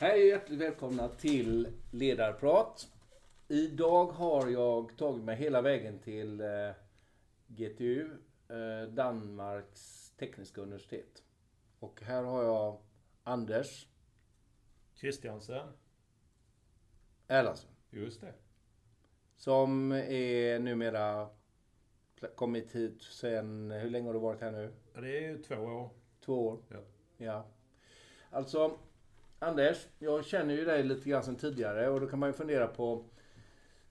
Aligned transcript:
Hej 0.00 0.22
och 0.22 0.28
hjärtligt 0.28 0.60
välkomna 0.60 1.08
till 1.08 1.68
Ledarprat. 1.90 2.92
Idag 3.48 4.06
har 4.06 4.48
jag 4.48 4.96
tagit 4.98 5.24
mig 5.24 5.36
hela 5.36 5.62
vägen 5.62 5.98
till 5.98 6.40
eh, 6.40 6.70
GTU, 7.46 8.10
eh, 8.48 8.88
Danmarks 8.88 10.10
tekniska 10.10 10.60
universitet. 10.60 11.22
Och 11.78 12.02
här 12.02 12.22
har 12.22 12.42
jag 12.42 12.80
Anders 13.22 13.88
Christiansen. 14.94 15.68
Erlandsson. 17.28 17.70
Just 17.90 18.20
det. 18.20 18.34
Som 19.36 19.92
är 19.92 20.58
numera 20.58 21.28
kommit 22.34 22.72
hit 22.72 23.02
sen, 23.02 23.70
hur 23.70 23.90
länge 23.90 24.06
har 24.06 24.14
du 24.14 24.20
varit 24.20 24.40
här 24.40 24.52
nu? 24.52 24.72
Ja, 24.94 25.00
Det 25.00 25.18
är 25.18 25.30
ju 25.30 25.42
två 25.42 25.54
år. 25.54 25.90
Två 26.20 26.48
år? 26.48 26.60
Ja. 26.68 26.78
Ja. 27.16 27.46
Alltså, 28.30 28.78
Anders, 29.40 29.88
jag 29.98 30.24
känner 30.24 30.54
ju 30.54 30.64
dig 30.64 30.82
lite 30.82 31.08
grann 31.08 31.22
sedan 31.22 31.36
tidigare 31.36 31.88
och 31.88 32.00
då 32.00 32.06
kan 32.06 32.18
man 32.18 32.28
ju 32.28 32.32
fundera 32.32 32.66
på... 32.66 33.04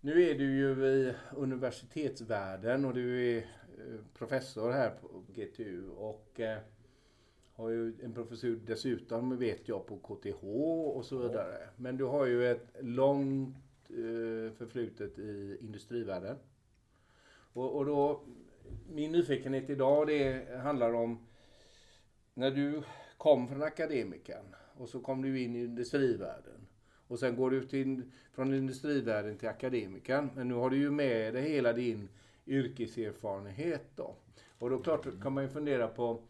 Nu 0.01 0.29
är 0.29 0.35
du 0.35 0.57
ju 0.57 0.85
i 0.85 1.13
universitetsvärlden 1.35 2.85
och 2.85 2.93
du 2.93 3.31
är 3.31 3.37
eh, 3.37 3.99
professor 4.13 4.71
här 4.71 4.89
på 4.89 5.23
GTU 5.33 5.89
och 5.89 6.39
eh, 6.39 6.57
har 7.53 7.69
ju 7.69 7.93
en 8.03 8.13
professur 8.13 8.59
dessutom, 8.65 9.37
vet 9.37 9.67
jag, 9.67 9.85
på 9.85 9.97
KTH 9.97 10.43
och 10.97 11.05
så 11.05 11.17
vidare. 11.17 11.69
Men 11.75 11.97
du 11.97 12.03
har 12.03 12.25
ju 12.25 12.51
ett 12.51 12.67
långt 12.79 13.55
eh, 13.89 14.53
förflutet 14.57 15.19
i 15.19 15.57
industrivärlden. 15.61 16.37
Och, 17.53 17.75
och 17.75 17.85
då, 17.85 18.23
min 18.89 19.11
nyfikenhet 19.11 19.69
idag 19.69 20.07
det 20.07 20.47
handlar 20.57 20.93
om 20.93 21.27
när 22.33 22.51
du 22.51 22.83
kom 23.17 23.47
från 23.47 23.63
akademikern 23.63 24.55
och 24.77 24.89
så 24.89 24.99
kom 24.99 25.21
du 25.21 25.41
in 25.41 25.55
i 25.55 25.63
industrivärlden. 25.63 26.67
Och 27.07 27.19
sen 27.19 27.35
går 27.35 27.51
du 27.51 27.67
till, 27.67 28.01
från 28.33 28.53
industrivärlden 28.53 29.37
till 29.37 29.49
akademikern. 29.49 30.29
Men 30.35 30.47
nu 30.47 30.53
har 30.53 30.69
du 30.69 30.77
ju 30.77 30.91
med 30.91 31.33
dig 31.33 31.49
hela 31.49 31.73
din 31.73 32.09
yrkeserfarenhet 32.47 33.85
då. 33.95 34.15
Och 34.59 34.69
då 34.69 34.79
klart 34.79 35.21
kan 35.21 35.33
man 35.33 35.43
ju 35.43 35.49
fundera 35.49 35.87
på 35.87 36.21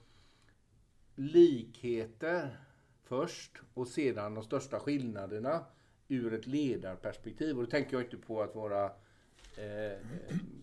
likheter 1.15 2.57
först 3.03 3.51
och 3.73 3.87
sedan 3.87 4.33
de 4.33 4.43
största 4.43 4.79
skillnaderna 4.79 5.65
ur 6.07 6.33
ett 6.33 6.47
ledarperspektiv. 6.47 7.57
Och 7.57 7.63
då 7.63 7.69
tänker 7.69 7.93
jag 7.93 8.03
inte 8.03 8.17
på 8.17 8.41
att 8.41 8.55
vara 8.55 8.85
eh, 9.57 9.97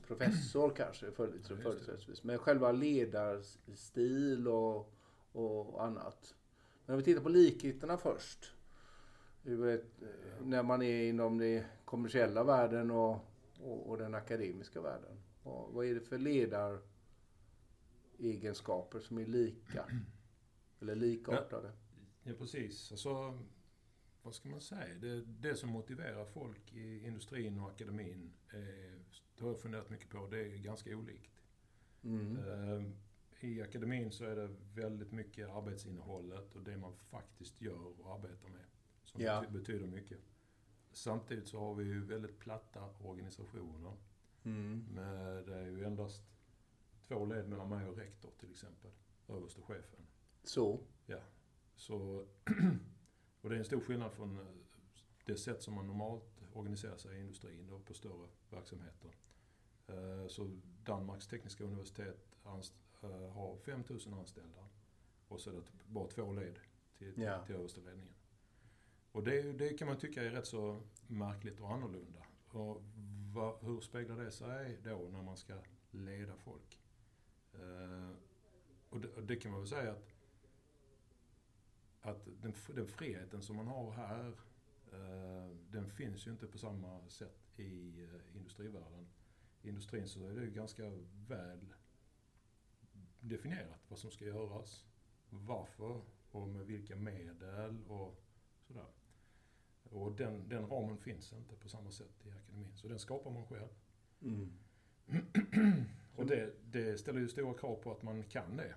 professor 0.07 0.71
kanske 0.77 1.11
företrädesvis. 1.13 2.25
Men 2.25 2.39
själva 2.39 2.73
ledarstil 2.73 4.49
och, 4.49 4.93
och 5.33 5.85
annat. 5.85 6.35
Men 6.87 6.95
om 6.95 6.99
vi 6.99 7.05
tittar 7.05 7.23
på 7.23 7.29
likheterna 7.29 7.97
först. 7.97 8.53
Ett, 9.45 10.03
eh, 10.03 10.09
när 10.43 10.63
man 10.63 10.83
är 10.83 11.09
inom 11.09 11.39
den 11.39 11.65
kommersiella 11.85 12.45
världen 12.45 12.91
och, 12.91 13.19
och, 13.61 13.91
och 13.91 13.99
den 13.99 14.15
akademiska 14.15 14.81
världen. 14.81 15.21
Och 15.43 15.75
vad 15.75 15.87
är 15.87 15.95
det 15.95 16.01
för 16.01 16.19
ledaregenskaper 16.19 19.01
som 19.01 19.19
är 19.19 19.27
lika? 19.27 19.85
Eller 20.81 20.95
likartade? 20.95 21.73
Ja, 22.23 22.33
precis. 22.39 22.93
Alltså, 22.93 23.39
vad 24.23 24.35
ska 24.35 24.49
man 24.49 24.61
säga? 24.61 24.95
Det, 25.01 25.21
det 25.21 25.57
som 25.57 25.71
motiverar 25.71 26.25
folk 26.25 26.73
i 26.73 27.07
industrin 27.07 27.61
och 27.61 27.71
akademin, 27.71 28.33
eh, 28.53 28.95
det 29.37 29.45
har 29.45 29.49
jag 29.49 29.61
funderat 29.61 29.91
mycket 29.91 30.11
på, 30.11 30.29
det 30.31 30.39
är 30.39 30.57
ganska 30.57 30.97
olikt. 30.97 31.35
Mm. 32.05 32.37
Eh, 32.37 32.83
I 33.45 33.63
akademin 33.63 34.11
så 34.13 34.25
är 34.25 34.37
det 34.37 34.51
väldigt 34.75 35.13
mycket 35.13 35.49
arbetsinnehållet 35.49 36.55
och 36.55 36.63
det 36.63 36.77
man 36.77 36.95
faktiskt 36.97 37.61
gör 37.61 38.01
och 38.01 38.15
arbetar 38.15 38.49
med 38.49 38.65
som 39.03 39.21
Ja. 39.23 39.43
bety- 39.43 39.51
betyder 39.53 39.87
mycket. 39.87 40.19
Samtidigt 40.93 41.49
så 41.49 41.59
har 41.61 41.75
vi 41.75 41.85
ju 41.85 42.05
väldigt 42.05 42.39
platta 42.39 42.89
organisationer. 43.03 43.93
Mm. 44.45 44.85
Med, 44.95 45.47
det 45.47 45.55
är 45.57 45.67
ju 45.67 45.85
endast 45.85 46.23
två 47.09 47.25
led 47.27 47.49
mellan 47.49 47.69
mig 47.69 47.87
och 47.89 47.97
rektor 47.97 48.31
till 48.41 48.51
exempel. 48.51 48.91
Överste 49.29 49.63
chefen. 49.63 50.07
Så. 50.45 50.81
Så, 51.77 52.27
och 53.41 53.49
det 53.51 53.55
är 53.55 53.59
en 53.59 53.65
stor 53.65 53.81
skillnad 53.81 54.13
från 54.13 54.39
eh, 54.39 54.47
det 55.25 55.37
sätt 55.37 55.63
som 55.63 55.75
man 55.75 55.87
normalt 55.87 56.43
organiserar 56.53 56.97
sig 56.97 57.17
i 57.17 57.21
industrin 57.21 57.71
och 57.71 57.85
på 57.85 57.95
större 57.95 58.29
verksamheter. 58.51 59.11
Eh, 59.87 60.27
Så 60.29 60.51
Danmarks 60.85 61.27
tekniska 61.27 61.65
universitet 61.65 62.37
har 63.13 63.57
5000 63.57 64.15
anställda 64.15 64.69
och 65.29 65.41
så 65.41 65.51
är 65.51 65.55
det 65.55 65.63
bara 65.87 66.09
två 66.09 66.33
led 66.33 66.59
till, 66.99 67.15
till, 67.15 67.23
Ja. 67.23 67.45
till 67.47 67.55
översta 67.55 67.81
ledningen. 67.81 68.15
Och 69.13 69.25
det, 69.25 69.53
det 69.53 69.79
kan 69.79 69.89
man 69.89 69.99
tycka 69.99 70.23
är 70.23 70.31
rätt 70.31 70.47
så 70.47 70.81
märkligt 71.07 71.61
och 71.61 71.73
annorlunda. 71.73 72.27
Och 72.49 72.83
vad, 73.35 73.63
hur 73.65 73.81
speglar 73.81 74.17
det 74.17 74.31
sig 74.31 74.79
då 74.85 75.09
när 75.13 75.23
man 75.23 75.37
ska 75.37 75.55
leda 75.91 76.37
folk? 76.37 76.81
Eh, 77.55 78.11
och 78.91 79.01
det, 79.01 79.09
och 79.09 79.23
det 79.23 79.37
kan 79.37 79.51
man 79.51 79.61
väl 79.61 79.69
säga 79.69 79.93
att 79.93 80.15
att 82.05 82.25
den, 82.43 82.53
den 82.75 82.87
friheten 82.87 83.43
som 83.43 83.57
man 83.57 83.67
har 83.67 83.91
här, 83.93 84.27
eh, 84.93 85.57
den 85.71 85.91
finns 85.91 86.27
ju 86.27 86.31
inte 86.31 86.47
på 86.47 86.59
samma 86.59 87.09
sätt 87.09 87.53
i 87.57 88.03
eh, 88.03 88.37
industrivärlden. 88.37 89.07
I 89.63 89.69
industrin 89.69 90.09
så 90.09 90.27
är 90.27 90.35
det 90.35 90.41
ju 90.45 90.51
ganska 90.51 90.91
väl 91.29 91.75
definierat 93.29 93.81
vad 93.89 93.99
som 93.99 94.11
ska 94.11 94.25
göras, 94.25 94.85
varför 95.31 96.01
och 96.31 96.49
med 96.49 96.67
vilka 96.67 96.97
medel 96.97 97.79
och 97.89 98.21
sådär. 98.67 98.87
Och 99.91 100.13
den, 100.13 100.49
den 100.49 100.67
ramen 100.69 100.99
finns 100.99 101.33
inte 101.33 101.57
på 101.57 101.69
samma 101.69 101.91
sätt 101.91 102.27
i 102.27 102.31
akademin, 102.31 102.77
så 102.77 102.89
den 102.89 102.99
skapar 102.99 103.31
man 103.31 103.47
själv. 103.47 103.69
Mm. 104.23 104.53
Och 106.17 106.27
det, 106.27 106.53
det 106.65 106.99
ställer 106.99 107.21
ju 107.21 107.29
stora 107.29 107.55
krav 107.55 107.77
på 107.77 107.93
att 107.93 108.03
man 108.03 108.23
kan 108.23 108.57
det. 108.57 108.75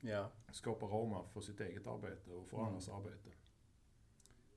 Ja. 0.00 0.30
skapa 0.52 0.86
ramar 0.86 1.24
för 1.32 1.40
sitt 1.40 1.60
eget 1.60 1.86
arbete 1.86 2.30
och 2.30 2.46
för 2.48 2.56
Mm. 2.56 2.66
andras 2.68 2.88
arbete. 2.88 3.30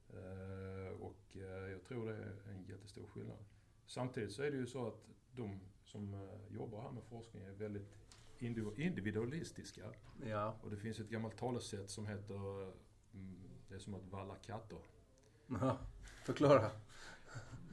Eh, 0.09 1.01
och 1.01 1.35
eh, 1.37 1.71
jag 1.71 1.83
tror 1.83 2.05
det 2.09 2.15
är 2.15 2.49
en 2.49 2.63
jättestor 2.63 3.07
skillnad. 3.07 3.37
Samtidigt 3.85 4.31
så 4.31 4.43
är 4.43 4.51
det 4.51 4.57
ju 4.57 4.67
så 4.67 4.87
att 4.87 5.07
de 5.31 5.59
som 5.85 6.13
eh, 6.13 6.55
jobbar 6.55 6.81
här 6.81 6.91
med 6.91 7.03
forskning 7.03 7.43
är 7.43 7.51
väldigt 7.51 7.97
individualistiska. 8.41 9.93
Ja. 10.25 10.55
Och 10.63 10.69
det 10.69 10.77
finns 10.77 10.99
ett 10.99 11.09
gammalt 11.09 11.37
talesätt 11.37 11.89
som 11.89 12.07
heter 12.07 12.63
mm, 13.13 13.35
det 13.69 13.75
är 13.75 13.79
som 13.79 13.95
att 13.95 14.05
valla 14.11 14.35
katter. 14.35 14.77
Aha. 15.51 15.77
Förklara. 16.25 16.71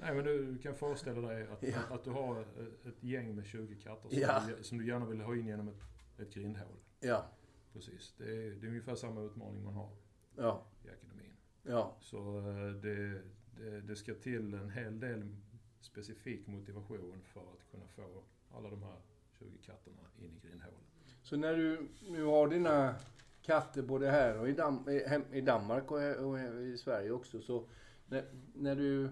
Nej 0.01 0.15
men 0.15 0.25
du 0.25 0.59
kan 0.59 0.75
föreställa 0.75 1.29
dig 1.29 1.49
att, 1.49 1.63
Ja. 1.63 1.79
att 1.91 2.05
du 2.05 2.11
har 2.11 2.41
ett- 2.41 2.87
ett 2.87 3.03
gäng 3.03 3.35
med 3.37 3.47
20 3.47 3.75
katter 3.77 4.09
som, 4.09 4.19
Ja. 4.19 4.43
du, 4.57 4.63
som 4.63 4.79
du 4.79 4.87
gärna 4.87 5.07
vill 5.07 5.21
ha 5.21 5.37
in 5.37 5.47
genom 5.47 5.69
ett, 5.69 5.83
ett 6.19 6.35
grindhål. 6.35 6.77
Ja. 7.01 7.27
Precis. 7.73 8.15
Det 8.19 8.25
är, 8.25 8.51
det 8.51 8.67
är 8.67 8.69
ungefär 8.69 8.95
samma 8.95 9.21
utmaning 9.21 9.65
man 9.65 9.75
har 9.75 9.91
Ja. 10.37 10.67
i 10.85 10.89
akademin. 10.89 11.33
Ja. 11.63 11.97
Så 12.01 12.39
eh, 12.39 12.73
det, 12.73 13.23
det, 13.59 13.81
det 13.81 13.97
ska 13.97 14.15
till 14.15 14.55
en 14.55 14.71
hel 14.71 15.01
del 15.01 15.37
specifik 15.81 16.47
motivation 16.47 17.23
för 17.25 17.41
att 17.41 17.71
kunna 17.71 17.87
få 17.89 18.23
alla 18.51 18.71
de 18.71 18.83
här 18.83 19.01
20 19.44 19.59
katterna 19.66 19.97
in 20.19 20.25
i 20.37 20.47
grindhålet. 20.47 20.78
Så 21.22 21.37
när 21.37 21.56
du 21.56 21.88
nu 22.09 22.25
har 22.25 22.49
dina 22.49 22.94
katter 23.43 23.82
både 23.82 24.10
här 24.10 24.38
och 24.38 24.49
i, 24.49 24.53
Dam- 24.53 25.25
i, 25.32 25.41
Danmark 25.41 25.91
och, 25.91 25.99
och 26.16 26.38
i 26.62 26.77
Sverige 26.78 27.10
också. 27.10 27.41
Så 27.41 27.65
när, 28.09 28.25
när 28.54 28.77
du 28.77 29.09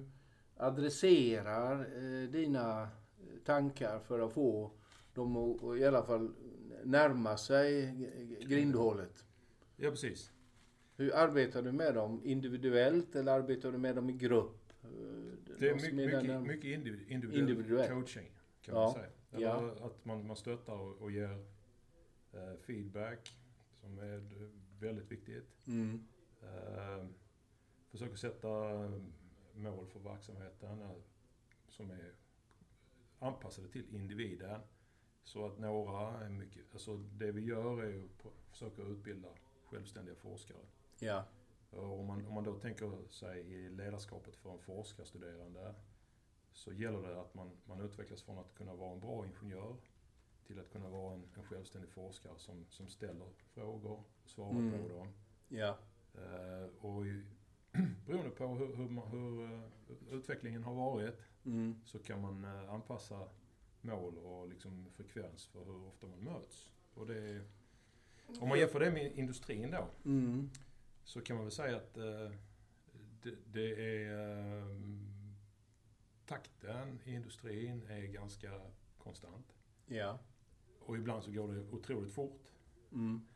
adresserar 0.56 1.80
eh, 1.80 2.28
dina 2.30 2.88
tankar 3.44 3.98
för 3.98 4.20
att 4.20 4.32
få 4.32 4.70
dem 5.14 5.36
att 5.36 5.78
i 5.78 5.84
alla 5.84 6.02
fall 6.02 6.32
närma 6.84 7.36
sig 7.36 7.94
grindhålet. 8.40 9.24
Ja, 9.76 9.90
precis. 9.90 10.32
Hur 10.96 11.14
arbetar 11.14 11.62
du 11.62 11.72
med 11.72 11.94
dem? 11.94 12.20
Individuellt 12.24 13.16
eller 13.16 13.32
arbetar 13.32 13.72
du 13.72 13.78
med 13.78 13.96
dem 13.96 14.10
i 14.10 14.12
grupp? 14.12 14.72
Eh, 14.82 14.88
Det 15.58 15.68
är 15.68 15.74
mycket, 15.74 15.94
mycket, 15.94 16.42
mycket 16.42 16.64
individ- 16.64 17.08
individuell, 17.08 17.38
Individuell. 17.40 17.88
coaching 17.90 18.30
kan 18.62 18.74
Ja. 18.74 18.80
man 18.82 18.92
säga. 18.92 19.06
Eller 19.30 19.42
Ja. 19.46 19.86
att 19.86 20.04
man, 20.04 20.26
man 20.26 20.36
stöttar 20.36 20.74
och, 20.74 20.96
och 21.02 21.10
ger 21.10 21.44
eh, 22.32 22.54
feedback 22.60 23.36
som 23.80 23.98
är 23.98 24.22
väldigt 24.80 25.10
viktigt. 25.10 25.66
Mm. 25.66 26.08
Eh, 26.42 27.06
försöker 27.90 28.16
sätta 28.16 28.48
mål 29.54 29.86
för 29.86 30.00
verksamheten 30.00 30.82
eh, 30.82 30.90
som 31.68 31.90
är 31.90 32.12
anpassade 33.18 33.68
till 33.68 33.94
individen. 33.94 34.60
Så 35.24 35.46
att 35.46 35.58
några 35.58 36.24
är 36.24 36.28
mycket, 36.28 36.64
alltså 36.72 36.96
det 36.96 37.32
vi 37.32 37.40
gör 37.44 37.82
är 37.82 37.88
ju 37.88 38.08
att 38.24 38.32
försöka 38.50 38.82
utbilda 38.82 39.28
självständiga 39.66 40.14
forskare. 40.14 40.58
Ja. 40.98 41.24
Och 41.70 41.98
om 42.00 42.06
man, 42.06 42.26
om 42.26 42.34
man 42.34 42.44
då 42.44 42.54
tänker 42.54 43.08
sig 43.10 43.40
i 43.40 43.68
ledarskapet 43.70 44.36
för 44.36 44.52
en 44.52 44.58
forskarstuderande 44.58 45.74
så 46.52 46.72
gäller 46.72 47.02
det 47.08 47.20
att 47.20 47.34
man, 47.34 47.50
man 47.64 47.80
utvecklas 47.80 48.22
från 48.22 48.38
att 48.38 48.54
kunna 48.54 48.74
vara 48.74 48.92
en 48.92 49.00
bra 49.00 49.26
ingenjör 49.26 49.76
till 50.46 50.60
att 50.60 50.70
kunna 50.72 50.88
vara 50.88 51.14
en, 51.14 51.24
en 51.36 51.42
självständig 51.42 51.90
forskare 51.90 52.38
som, 52.38 52.66
som 52.68 52.88
ställer 52.88 53.26
frågor 53.54 53.90
och 54.22 54.28
svarar 54.30 54.50
Mm. 54.58 54.82
på 54.82 54.88
dem. 54.88 55.08
Ja. 55.48 55.78
Eh, 56.14 56.66
och 56.80 57.06
i, 57.06 57.22
beroende 58.06 58.30
på 58.30 58.46
hur, 58.46 58.76
hur, 58.76 58.88
man- 58.88 59.08
hur 59.10 59.44
eh, 59.52 59.60
utvecklingen 60.10 60.62
har 60.62 60.74
varit 60.74 61.18
Mm. 61.44 61.80
så 61.84 61.98
kan 61.98 62.20
man 62.20 62.44
eh, 62.44 62.72
anpassa 62.74 63.28
mål 63.80 64.18
och 64.18 64.48
liksom 64.48 64.86
frekvens 64.92 65.46
för 65.46 65.64
hur 65.64 65.86
ofta 65.86 66.06
man 66.06 66.18
möts. 66.24 66.72
Och 66.94 67.06
det 67.06 67.44
om 68.40 68.48
man 68.48 68.58
jämför 68.58 68.80
det 68.80 68.90
med 68.90 69.12
industrin 69.18 69.70
då 69.70 69.86
Mm. 70.04 70.50
så 71.04 71.20
kan 71.20 71.36
man 71.36 71.44
väl 71.44 71.52
säga 71.52 71.76
att 71.76 71.96
eh, 71.96 72.30
det, 73.22 73.34
det 73.52 73.96
är 73.96 74.58
eh, 74.58 74.66
takten 76.32 77.00
i 77.04 77.14
industrin 77.14 77.82
är 77.88 78.02
ganska 78.02 78.60
konstant. 78.98 79.56
Ja. 79.86 80.18
Och 80.80 80.96
ibland 80.96 81.24
så 81.24 81.30
går 81.30 81.52
det 81.52 81.60
otroligt 81.70 82.12
fort. 82.12 82.52
Mm. 82.92 83.26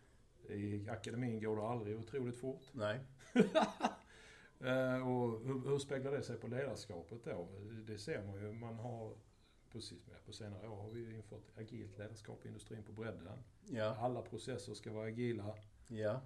I 0.49 0.89
akademin 0.89 1.41
går 1.41 1.57
det 1.57 1.63
aldrig 1.63 1.99
otroligt 1.99 2.37
fort. 2.37 2.65
Nej. 2.73 3.01
Eh, 4.61 5.09
och 5.09 5.41
hur, 5.41 5.69
hur 5.69 5.79
speglar 5.79 6.13
det 6.13 6.23
sig 6.23 6.37
på 6.37 6.47
ledarskapet 6.47 7.25
då? 7.25 7.49
Det 7.87 7.99
ser 7.99 8.27
man 8.27 8.35
ju. 8.41 8.53
Man 8.53 8.75
har, 8.75 9.17
precis 9.73 9.99
på 10.27 10.33
senare 10.33 10.69
år 10.69 10.77
har 10.77 10.91
vi 10.91 11.15
infört 11.15 11.59
agilt 11.59 11.99
ledarskap 11.99 12.45
i 12.45 12.49
industrin 12.49 12.83
på 12.83 12.93
bredden. 12.93 13.29
Ja. 13.67 13.97
Alla 14.01 14.23
processer 14.23 14.75
ska 14.75 14.93
vara 14.93 15.07
agila. 15.07 15.55
Ja. 15.89 16.21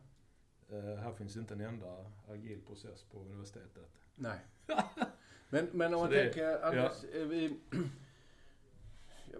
Eh, 0.68 0.96
här 0.96 1.12
finns 1.12 1.36
inte 1.36 1.54
en 1.54 1.60
enda 1.60 2.12
agil 2.28 2.60
process 2.66 3.04
på 3.04 3.18
universitetet. 3.18 4.00
Nej. 4.14 4.38
Men, 5.50 5.68
men 5.72 5.94
om 5.94 6.00
man 6.00 6.10
det- 6.10 6.24
tänker, 6.24 6.64
Anders, 6.64 7.04
eh, 7.14 7.26
vi, 7.26 7.56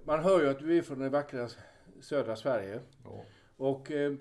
man 0.04 0.20
hör 0.24 0.40
ju 0.42 0.48
att 0.48 0.58
du 0.58 0.78
är 0.78 0.82
från 0.82 0.98
det 0.98 1.08
vackra 1.08 1.48
södra 2.00 2.36
Sverige. 2.36 2.80
Ja. 3.04 3.24
Och 3.56 3.90
eh, 3.90 4.12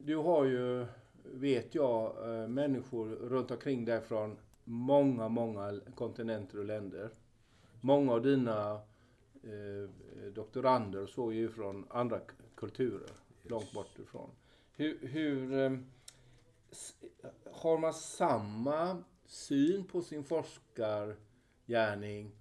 du 0.00 0.16
har 0.16 0.44
ju, 0.44 0.86
vet 1.24 1.74
jag, 1.74 2.30
eh, 2.42 2.48
människor 2.48 3.08
runt 3.08 3.50
omkring 3.50 3.84
dig 3.84 4.00
från 4.00 4.36
många, 4.64 5.28
många 5.28 5.80
kontinenter 5.94 6.58
och 6.58 6.64
länder. 6.64 7.10
Många 7.80 8.12
av 8.12 8.22
dina 8.22 8.72
eh, 9.42 10.30
doktorander 10.34 11.06
så 11.06 11.28
är 11.30 11.34
ju 11.34 11.48
från 11.48 11.86
andra 11.90 12.20
kulturer, 12.56 13.10
långt 13.42 13.72
bort 13.72 13.98
ifrån. 13.98 14.30
Hur, 14.76 14.98
hur 15.06 15.52
eh, 15.58 15.78
har 17.52 17.78
man 17.78 17.94
samma 17.94 19.02
syn 19.30 19.84
på 19.84 20.02
sin 20.02 20.24
forskargärning 20.24 22.32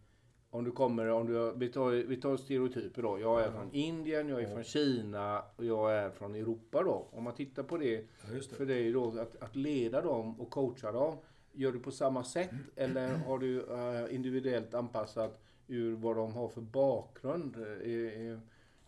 om 0.50 0.64
du 0.64 0.72
kommer, 0.72 1.08
om 1.08 1.28
du, 1.28 1.54
vi, 1.56 1.70
tar, 1.70 1.92
vi 1.92 2.18
tar 2.18 2.38
stereotyper 2.38 3.02
då. 3.02 3.20
Jag 3.20 3.42
är 3.42 3.46
Ja. 3.46 3.52
från 3.52 3.74
Indien, 3.74 4.30
jag 4.30 4.40
är 4.40 4.44
Ja. 4.48 4.54
från 4.54 4.64
Kina 4.64 5.44
och 5.56 5.66
jag 5.66 5.94
är 5.96 6.10
från 6.10 6.36
Europa 6.36 6.84
då. 6.84 7.08
Om 7.12 7.24
man 7.24 7.36
tittar 7.36 7.64
på 7.64 7.78
det 7.78 7.92
Ja, 7.94 8.02
det. 8.34 8.56
för 8.56 8.66
dig 8.66 8.92
då, 8.92 9.20
att, 9.20 9.36
att 9.44 9.56
leda 9.56 10.02
dem 10.02 10.40
och 10.40 10.50
coacha 10.50 10.92
dem. 10.92 11.18
Gör 11.52 11.72
du 11.72 11.80
på 11.80 11.92
samma 11.92 12.24
sätt 12.24 12.50
eller 12.76 13.16
har 13.18 13.40
du 13.40 13.62
eh, 13.74 14.16
individuellt 14.16 14.74
anpassat 14.74 15.42
ur 15.68 15.96
vad 15.96 16.16
de 16.16 16.34
har 16.34 16.48
för 16.48 16.62
bakgrund? 16.62 17.56
Är, 17.56 17.86
är, 17.86 18.40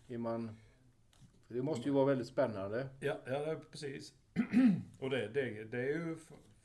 är 0.08 0.18
man... 0.18 0.56
Det 1.48 1.62
måste 1.62 1.88
ju 1.88 1.94
vara 1.94 2.04
väldigt 2.06 2.26
spännande. 2.28 2.88
Ja, 3.00 3.16
ja 3.26 3.56
precis. 3.70 4.14
och 5.00 5.10
det, 5.10 5.28
det, 5.28 5.64
det 5.64 5.78
är 5.78 5.86
ju 5.88 6.16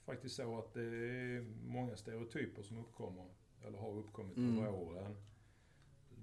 faktiskt 0.07 0.36
så 0.36 0.57
att 0.59 0.74
det 0.74 0.81
är 0.81 1.42
många 1.65 1.95
stereotyper 1.98 2.62
som 2.63 2.77
uppkommer, 2.77 3.25
eller 3.65 3.77
har 3.77 3.98
uppkommit 3.98 4.38
Mm. 4.38 4.59
över 4.59 4.74
åren. 4.74 5.15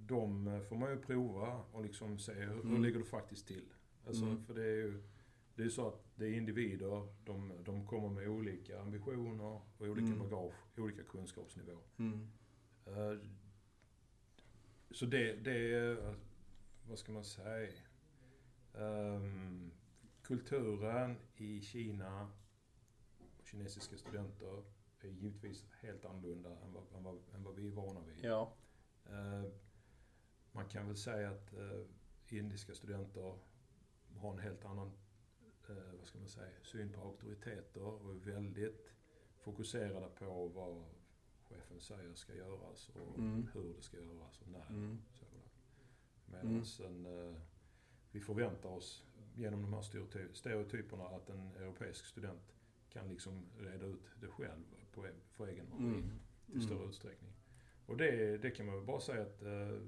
De 0.07 0.47
eh, 0.49 0.61
får 0.61 0.77
man 0.77 0.91
ju 0.91 0.99
prova 0.99 1.65
och 1.73 1.83
liksom 1.83 2.19
se 2.19 2.33
hur, 2.33 2.47
hur 2.55 2.61
Mm. 2.63 2.83
ligger 2.83 2.99
det 2.99 3.05
faktiskt 3.05 3.47
till. 3.49 3.65
Alltså, 4.07 4.25
Mm. 4.25 4.45
För 4.45 4.55
det 4.55 4.63
är 4.65 4.75
ju 4.77 5.03
det 5.57 5.63
är 5.63 5.69
så 5.69 5.89
att 5.89 6.05
det 6.17 6.27
är 6.27 6.33
individer, 6.37 7.09
de, 7.25 7.53
de 7.65 7.87
kommer 7.87 8.09
med 8.09 8.29
olika 8.29 8.81
ambitioner 8.81 9.45
och 9.79 9.87
olika 9.87 10.07
Mm. 10.07 10.19
bagage, 10.19 10.55
olika 10.79 11.03
kunskapsnivå. 11.03 11.79
Mm. 11.97 12.29
Eh, 12.87 13.19
Så 14.91 15.07
det, 15.07 15.33
det 15.37 15.75
är, 15.75 16.15
vad 16.89 16.99
ska 16.99 17.13
man 17.13 17.25
säga, 17.25 17.73
Ehm, 18.79 19.71
kulturen 20.23 21.17
i 21.37 21.61
Kina, 21.61 22.31
kinesiska 23.55 23.97
studenter, 23.97 24.62
är 25.01 25.09
givetvis 25.09 25.65
helt 25.81 26.05
annorlunda 26.05 26.51
än 26.51 26.73
vad, 26.73 26.83
än 26.97 27.03
vad, 27.05 27.19
än 27.35 27.43
vad 27.45 27.55
vi 27.55 27.67
är 27.67 27.71
vana 27.73 28.01
vid. 28.01 28.25
Ja. 28.25 28.53
Eh, 29.06 29.45
Man 30.53 30.69
kan 30.69 30.87
väl 30.87 30.97
säga 30.97 31.31
att 31.31 31.53
eh, 31.53 31.81
indiska 32.39 32.75
studenter 32.75 33.39
har 34.17 34.33
en 34.33 34.39
helt 34.39 34.65
annan 34.65 34.91
eh, 35.69 35.93
vad 35.99 36.06
ska 36.09 36.19
man 36.19 36.29
säga, 36.29 36.51
syn 36.62 36.93
på 36.93 37.01
auktoriteter 37.01 37.83
och 37.83 38.11
är 38.11 38.15
väldigt 38.15 38.93
fokuserade 39.39 40.09
på 40.09 40.49
vad 40.49 40.85
chefen 41.43 41.81
säger 41.81 42.15
ska 42.15 42.35
göras 42.35 42.89
och 42.89 43.19
Mm. 43.19 43.49
hur 43.55 43.75
det 43.75 43.83
ska 43.83 43.97
göras 44.01 44.41
och 44.41 44.49
när. 44.49 44.67
Mm. 44.69 44.99
Medan 46.27 46.65
en, 46.81 47.06
eh, 47.06 47.35
vi 48.11 48.21
förväntar 48.21 48.69
oss 48.69 49.05
genom 49.35 49.62
de 49.62 49.73
här 49.73 49.83
stereoty- 49.83 50.33
stereotyperna 50.33 51.05
att 51.05 51.31
en 51.31 51.55
europeisk 51.56 52.06
student 52.06 52.54
kan 52.94 53.08
liksom 53.08 53.46
reda 53.58 53.87
ut 53.87 54.02
det 54.20 54.26
själv 54.29 54.64
på, 54.93 55.06
e- 55.06 55.11
för 55.31 55.46
egen 55.46 55.67
maskin 55.70 55.88
Mm. 56.49 56.61
i 56.62 56.67
större 56.67 56.88
utsträckning. 56.88 57.31
Och 57.87 57.96
det, 57.96 58.38
det 58.38 58.50
kan 58.50 58.67
man 58.67 58.75
väl 58.75 58.85
bara 58.85 59.00
säga 59.00 59.23
att 59.23 59.43
eh, 59.43 59.79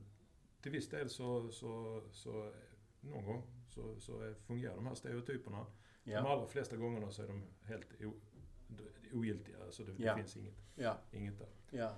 till 0.61 0.73
viss 0.73 0.89
del 0.89 1.09
så, 1.11 1.49
så, 1.51 2.03
så 2.13 2.53
någon 3.01 3.25
gång 3.25 3.43
så, 3.69 4.01
så 4.01 4.35
fungerar 4.47 4.75
de 4.75 4.87
här 4.87 4.95
stereotyperna. 4.95 5.67
De 6.05 6.11
Ja. 6.13 6.19
allra 6.33 6.47
flesta 6.47 6.77
gångerna 6.77 7.11
så 7.11 7.23
är 7.23 7.27
de 7.27 7.43
helt 7.63 7.87
o, 8.05 8.13
ogiltiga. 9.13 9.57
Alltså 9.65 9.83
det, 9.85 9.93
Ja. 10.05 10.13
det 10.13 10.19
finns 10.19 10.37
inget, 10.37 10.55
Ja. 10.75 10.97
inget 11.13 11.39
där. 11.39 11.49
Ja. 11.71 11.95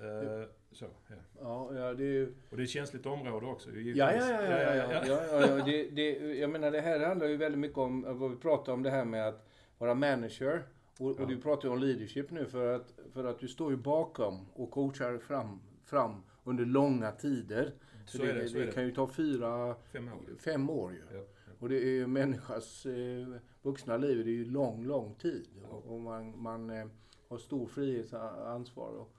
Eh, 0.00 0.48
så, 0.72 0.84
ja. 1.08 1.14
Ja, 1.40 1.74
ja, 1.74 1.94
det 1.94 2.04
är 2.04 2.12
ju... 2.12 2.34
Och 2.50 2.56
det 2.56 2.62
är 2.62 2.64
ett 2.64 2.70
känsligt 2.70 3.06
område 3.06 3.46
också. 3.46 3.70
givetvis. 3.70 3.96
Ja, 3.96 4.12
ja, 4.14 4.30
ja. 4.30 4.42
ja, 4.42 4.74
ja, 4.74 5.04
ja, 5.06 5.26
ja, 5.26 5.46
ja 5.58 5.64
det, 5.64 5.90
det, 5.90 6.34
jag 6.38 6.50
menar, 6.50 6.70
det 6.70 6.80
här 6.80 7.06
handlar 7.06 7.26
ju 7.26 7.36
väldigt 7.36 7.58
mycket 7.58 7.78
om 7.78 8.18
vad 8.18 8.30
vi 8.30 8.36
pratar 8.36 8.72
om 8.72 8.82
det 8.82 8.90
här 8.90 9.04
med 9.04 9.28
att 9.28 9.49
vara 9.80 9.94
manager. 9.94 10.62
Och, 10.98 11.06
och 11.10 11.20
Ja. 11.20 11.24
du 11.26 11.40
pratar 11.40 11.68
ju 11.68 11.74
om 11.74 11.80
leadership 11.80 12.30
nu 12.30 12.46
för 12.46 12.74
att, 12.74 12.94
för 13.12 13.24
att 13.24 13.38
du 13.38 13.48
står 13.48 13.70
ju 13.70 13.76
bakom 13.76 14.46
och 14.52 14.70
coachar 14.70 15.18
fram, 15.18 15.60
fram 15.84 16.22
under 16.44 16.64
långa 16.64 17.12
tider. 17.12 17.72
Så 18.06 18.18
det, 18.18 18.30
är 18.30 18.34
det. 18.34 18.48
Så 18.48 18.58
det 18.58 18.64
det. 18.66 18.72
kan 18.72 18.84
ju 18.84 18.92
ta 18.94 19.06
fyra, 19.08 19.74
Fem 19.92 20.08
år. 20.08 20.20
fem 20.38 20.70
år 20.70 20.92
ju. 20.92 21.16
Ja. 21.16 21.24
Och 21.58 21.68
det 21.68 21.76
är 21.76 21.90
ju 21.90 22.06
människas 22.06 22.86
eh, 22.86 23.26
vuxna 23.62 23.96
liv, 23.96 24.24
det 24.24 24.30
är 24.30 24.34
ju 24.34 24.44
lång, 24.50 24.84
lång 24.84 25.14
tid. 25.14 25.48
Ja. 25.62 25.68
Och, 25.68 26.00
man, 26.00 26.42
man 26.42 26.70
eh, 26.70 26.86
har 27.28 27.38
stor 27.38 27.66
frihet 27.66 28.12
och 28.74 29.10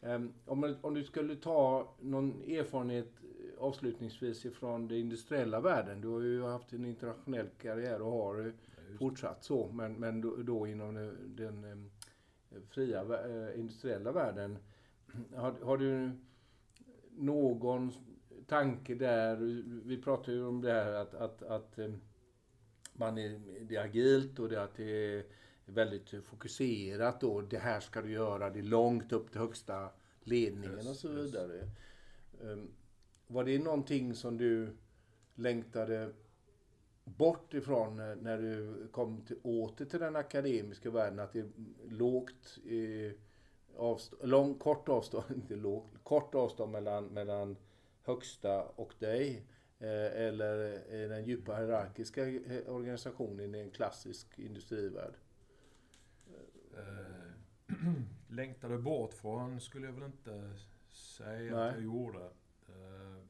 ehm, 0.00 0.32
om, 0.44 0.76
om 0.80 0.94
du 0.94 1.04
skulle 1.04 1.36
ta 1.36 1.94
någon 2.00 2.42
erfarenhet 2.42 3.08
eh, 3.22 3.62
avslutningsvis 3.64 4.44
ifrån 4.44 4.88
den 4.88 4.98
industriella 4.98 5.60
världen. 5.60 6.00
Du 6.00 6.08
har 6.08 6.20
ju 6.20 6.42
haft 6.42 6.72
en 6.72 6.84
internationell 6.84 7.48
karriär 7.62 8.02
och 8.02 8.12
har 8.12 8.52
fortsatt 8.98 9.44
så, 9.44 9.68
men, 9.72 9.94
men 9.94 10.20
då, 10.20 10.36
då 10.36 10.66
inom 10.66 10.94
den, 10.94 11.36
den 11.36 11.64
eh, 12.50 12.60
fria 12.68 13.00
eh, 13.00 13.60
industriella 13.60 14.12
världen. 14.12 14.58
Har, 15.36 15.52
har 15.52 15.76
du 15.76 16.10
någon 17.10 17.92
tanke 18.46 18.94
där? 18.94 19.36
Vi 19.84 20.02
pratar 20.02 20.32
ju 20.32 20.44
om 20.44 20.60
det 20.60 20.72
här 20.72 20.92
att, 20.92 21.14
att, 21.14 21.42
att 21.42 21.78
eh, 21.78 21.92
man 22.92 23.18
är, 23.18 23.40
det 23.60 23.76
är 23.76 23.84
agilt 23.84 24.38
och 24.38 24.48
det, 24.48 24.62
att 24.62 24.74
det 24.74 25.16
är 25.16 25.24
väldigt 25.66 26.24
fokuserat 26.24 27.22
och 27.22 27.44
det 27.44 27.58
här 27.58 27.80
ska 27.80 28.02
du 28.02 28.10
göra, 28.10 28.50
det 28.50 28.58
är 28.58 28.62
långt 28.62 29.12
upp 29.12 29.30
till 29.30 29.40
högsta 29.40 29.90
ledningen 30.20 30.78
Yes, 30.78 30.88
och 30.88 30.96
så 30.96 31.12
yes. 31.12 31.26
vidare. 31.26 31.70
Um, 32.40 32.68
var 33.26 33.44
det 33.44 33.58
någonting 33.58 34.14
som 34.14 34.36
du 34.36 34.76
längtade 35.34 36.12
bort 37.06 37.54
ifrån 37.54 37.96
när- 37.96 38.16
när 38.16 38.38
du 38.38 38.88
kom 38.88 39.22
till, 39.26 39.36
åter 39.42 39.84
till 39.84 40.00
den 40.00 40.16
akademiska 40.16 40.90
världen? 40.90 41.18
Att 41.18 41.32
det 41.32 41.38
är 41.40 41.50
lågt, 41.88 42.58
eh, 42.64 43.12
avstånd, 43.76 44.30
lång, 44.30 44.54
kort 44.58 44.88
avstånd, 44.88 45.24
inte 45.34 45.56
lågt, 45.56 45.92
kort 46.02 46.34
avstånd 46.34 46.72
mellan, 46.72 47.06
mellan 47.06 47.56
högsta 48.02 48.62
och 48.64 48.94
dig? 48.98 49.46
Eh, 49.78 50.22
eller 50.26 50.56
är 50.90 51.08
den 51.08 51.24
djupa 51.24 51.56
hierarkiska 51.56 52.28
eh, 52.28 52.74
organisationen 52.74 53.54
i 53.54 53.58
en 53.60 53.70
klassisk 53.70 54.38
industrivärld? 54.38 55.14
Eh, 56.76 57.76
längtade 58.28 58.78
bort 58.78 59.14
från 59.14 59.60
skulle 59.60 59.86
jag 59.86 59.92
väl 59.92 60.04
inte 60.04 60.50
säga 60.88 61.56
Nej. 61.56 61.68
att 61.68 61.74
jag 61.74 61.84
gjorde. 61.84 62.24
Eh, 62.68 63.22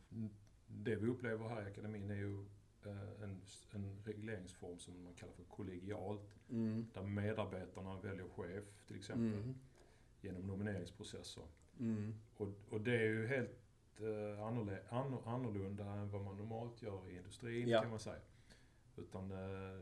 det 0.67 0.97
vi 0.97 1.09
upplever 1.09 1.49
här 1.49 1.63
i 1.63 1.71
akademin 1.71 2.11
är 2.11 2.15
ju 2.15 2.41
eh, 2.41 2.47
en, 2.91 3.43
en 3.71 4.03
regleringsform 4.05 4.79
som 4.79 5.05
man 5.05 5.15
kallar 5.15 5.33
för 5.33 5.45
kollegialt. 5.45 6.35
Mm. 6.51 6.87
Där 6.95 7.03
medarbetarna 7.03 8.01
väljer 8.01 8.29
chef 8.29 8.65
till 8.87 8.97
exempel 8.97 9.33
Mm. 9.43 9.55
genom 10.21 10.47
nomineringsprocesser. 10.47 11.45
Mm. 11.79 12.15
Och, 12.37 12.49
och 12.71 12.81
det 12.81 12.97
är 12.97 13.05
ju 13.07 13.27
helt 13.27 13.59
eh, 14.01 14.43
annorlunda 15.27 15.85
än 15.85 16.11
vad 16.11 16.25
man 16.25 16.37
normalt 16.37 16.83
gör 16.83 17.09
i 17.09 17.17
industrin 17.17 17.69
Ja. 17.69 17.81
kan 17.81 17.91
man 17.91 17.99
säga. 18.01 18.21
Utan 18.97 19.31
eh, 19.31 19.75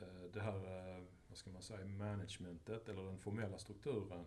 eh, 0.00 0.24
det 0.32 0.40
här, 0.40 0.56
eh, 0.96 1.04
vad 1.28 1.36
ska 1.38 1.50
man 1.50 1.62
säga, 1.62 1.84
managementet 1.86 2.88
eller 2.88 3.02
den 3.02 3.18
formella 3.18 3.58
strukturen, 3.58 4.24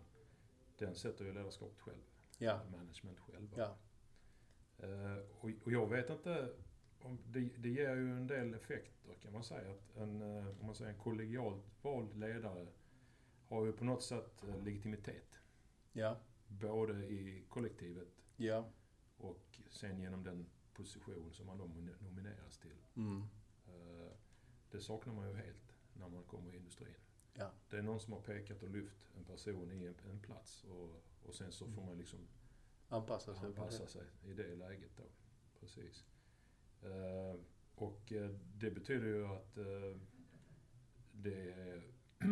den 0.78 0.94
sätter 0.94 1.24
ju 1.24 1.32
ledarskapet 1.32 1.78
själv. 1.80 2.02
Ja. 2.38 2.60
Management 2.70 3.18
själva. 3.18 3.56
Ja. 3.56 3.76
Eh, 4.86 5.18
och, 5.40 5.50
och 5.64 5.72
jag 5.72 5.86
vet 5.90 6.10
inte, 6.10 6.52
det, 7.26 7.40
det 7.40 7.68
ger 7.68 7.94
ju 7.96 8.16
en 8.16 8.26
del 8.26 8.54
effekter 8.54 9.14
kan 9.22 9.32
man 9.32 9.44
säga. 9.44 9.70
Att 9.70 9.96
en, 9.96 10.22
eh, 10.22 10.60
om 10.60 10.66
man 10.66 10.74
säger 10.74 10.90
en 10.92 10.98
kollegialt 10.98 11.64
vald 11.82 12.16
ledare 12.16 12.66
har 13.48 13.66
ju 13.66 13.72
på 13.72 13.84
något 13.84 14.02
sätt 14.02 14.44
eh, 14.48 14.62
legitimitet. 14.64 15.40
Ja. 15.92 16.16
Både 16.48 16.92
i 17.06 17.44
kollektivet 17.48 18.08
Ja. 18.36 18.68
och 19.16 19.60
sen 19.70 20.00
genom 20.00 20.24
den 20.24 20.46
position 20.74 21.32
som 21.32 21.46
man 21.46 21.58
då 21.58 21.64
nomineras 22.00 22.58
till. 22.58 22.76
Mm. 22.96 23.22
Eh, 23.66 24.12
Det 24.70 24.80
saknar 24.80 25.14
man 25.14 25.28
ju 25.28 25.34
helt 25.34 25.76
när 25.94 26.08
man 26.08 26.22
kommer 26.24 26.54
i 26.54 26.56
industrin. 26.56 26.94
Ja. 27.34 27.50
Det 27.70 27.78
är 27.78 27.82
någon 27.82 28.00
som 28.00 28.12
har 28.12 28.20
pekat 28.20 28.62
och 28.62 28.70
lyft 28.70 29.06
en 29.16 29.24
person 29.24 29.72
i 29.72 29.84
en, 29.86 29.94
en 30.10 30.20
plats 30.20 30.64
och, 30.64 31.02
och 31.22 31.34
sen 31.34 31.52
så 31.52 31.70
får 31.70 31.82
man 31.84 31.98
liksom 31.98 32.20
Anpassa 32.88 33.34
sig. 33.34 33.46
anpassa 33.46 33.86
sig 33.86 34.06
i 34.24 34.32
det 34.32 34.54
läget 34.54 34.96
då. 34.96 35.04
Precis. 35.60 36.04
Eh, 36.82 37.34
och 37.74 38.12
eh, 38.12 38.30
det 38.54 38.70
betyder 38.70 39.06
ju 39.06 39.26
att 39.26 39.56
eh, 39.58 39.96
det 41.12 41.50
är 41.52 41.82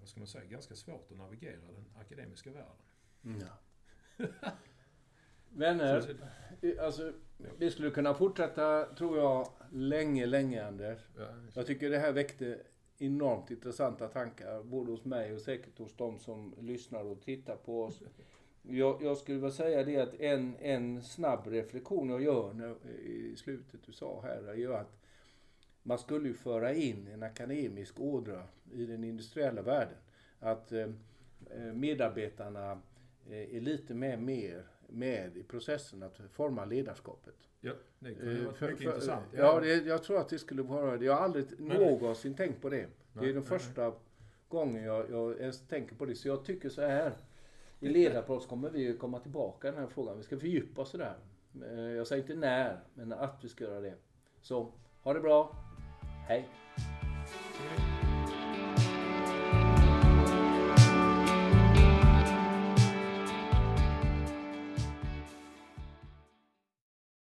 vad 0.00 0.08
ska 0.08 0.20
man 0.20 0.26
säga, 0.26 0.44
ganska 0.44 0.74
svårt 0.74 1.10
att 1.10 1.18
navigera 1.18 1.56
den 1.60 1.84
akademiska 2.00 2.50
världen. 2.50 2.76
Mm. 3.24 3.40
Ja. 3.40 4.26
Vänner, 5.54 6.00
Så- 6.00 6.06
så- 6.06 6.82
alltså, 6.82 7.12
vi 7.58 7.70
skulle 7.70 7.90
kunna 7.90 8.14
fortsätta, 8.14 8.94
tror 8.94 9.18
jag, 9.18 9.48
länge, 9.72 10.26
länge 10.26 10.64
Anders. 10.66 10.98
ja, 11.18 11.28
Jag 11.54 11.66
tycker 11.66 11.90
det 11.90 11.98
här 11.98 12.12
väckte 12.12 12.62
enormt 12.98 13.50
intressanta 13.50 14.08
tankar, 14.08 14.62
både 14.62 14.90
hos 14.90 15.04
mig 15.04 15.34
och 15.34 15.40
säkert 15.40 15.78
hos 15.78 15.96
de 15.96 16.18
som 16.18 16.54
lyssnar 16.60 17.04
och 17.04 17.22
tittar 17.22 17.56
på 17.56 17.84
oss. 17.84 18.02
Jag, 18.62 19.02
jag 19.02 19.16
skulle 19.16 19.38
vilja 19.38 19.50
säga 19.50 19.84
det 19.84 19.96
att 19.96 20.14
en, 20.20 20.56
en 20.60 21.02
snabb 21.02 21.46
reflektion 21.46 22.08
jag 22.10 22.22
gör 22.22 22.52
när, 22.52 22.74
i 23.00 23.36
slutet 23.36 23.80
du 23.86 23.92
sa 23.92 24.20
här 24.22 24.42
är 24.48 24.54
ju 24.54 24.74
att 24.74 24.98
man 25.82 25.98
skulle 25.98 26.28
ju 26.28 26.34
föra 26.34 26.74
in 26.74 27.08
en 27.12 27.22
akademisk 27.22 28.00
ådra 28.00 28.42
i 28.72 28.86
den 28.86 29.04
industriella 29.04 29.62
världen. 29.62 29.96
Att 30.40 30.72
eh, 30.72 30.86
medarbetarna 31.74 32.72
eh, 33.30 33.56
är 33.56 33.60
lite 33.60 33.94
mer, 33.94 34.16
mer 34.16 34.64
med 34.88 35.36
i 35.36 35.42
processen 35.42 36.02
att 36.02 36.20
forma 36.32 36.64
ledarskapet. 36.64 37.34
ja, 37.60 37.72
det 37.98 38.08
ju 38.10 38.46
Eh, 38.46 38.52
för- 38.52 38.68
mycket 38.70 38.82
för- 38.84 38.90
intressant. 38.94 39.24
Ja, 39.36 39.60
det, 39.60 39.74
jag 39.74 40.02
tror 40.02 40.18
att 40.20 40.28
det 40.28 40.38
skulle 40.38 40.62
vara 40.62 40.96
det. 40.96 41.04
Jag 41.04 41.12
har 41.14 41.20
aldrig 41.20 41.44
Nej. 41.58 41.78
någonsin 41.78 42.34
tänkt 42.34 42.60
på 42.62 42.68
det. 42.68 42.76
Det 42.76 42.88
Nej, 43.12 43.28
är 43.28 43.34
den 43.34 43.42
nej, 43.42 43.58
första 43.58 43.92
gången 44.48 44.82
jag, 44.84 45.10
jag 45.10 45.40
ens 45.40 45.60
tänker 45.68 45.94
på 45.96 46.04
det. 46.06 46.14
Så 46.14 46.28
jag 46.28 46.44
tycker 46.44 46.68
så 46.68 46.82
här. 46.82 47.12
I 47.82 47.88
ledarproffs 47.88 48.46
kommer 48.46 48.70
vi 48.70 48.98
komma 48.98 49.18
tillbaka 49.18 49.68
i 49.68 49.70
den 49.70 49.80
här 49.80 49.88
frågan. 49.88 50.16
Vi 50.16 50.22
ska 50.22 50.38
fördjupa 50.38 50.82
oss 50.82 50.94
i 50.94 50.98
det 50.98 51.04
här. 51.04 51.18
Eh, 51.62 51.96
jag 51.96 52.06
säger 52.06 52.22
inte 52.22 52.34
när, 52.34 52.80
men 52.94 53.12
att 53.12 53.38
vi 53.42 53.48
ska 53.48 53.64
göra 53.64 53.80
det. 53.80 53.94
Så, 54.40 54.72
ha 55.02 55.12
det 55.12 55.20
bra. 55.20 55.56
Hej! 56.28 56.61